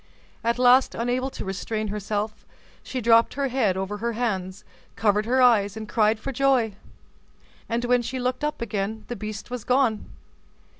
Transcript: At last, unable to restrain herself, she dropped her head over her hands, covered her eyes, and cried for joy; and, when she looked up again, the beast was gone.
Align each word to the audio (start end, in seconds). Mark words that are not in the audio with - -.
At 0.43 0.57
last, 0.57 0.95
unable 0.95 1.29
to 1.29 1.45
restrain 1.45 1.89
herself, 1.89 2.43
she 2.81 3.01
dropped 3.01 3.35
her 3.35 3.49
head 3.49 3.77
over 3.77 3.97
her 3.97 4.13
hands, 4.13 4.63
covered 4.95 5.27
her 5.27 5.43
eyes, 5.43 5.77
and 5.77 5.87
cried 5.87 6.19
for 6.19 6.31
joy; 6.31 6.73
and, 7.69 7.85
when 7.85 8.01
she 8.01 8.17
looked 8.17 8.43
up 8.43 8.63
again, 8.63 9.05
the 9.09 9.15
beast 9.15 9.51
was 9.51 9.63
gone. 9.63 10.07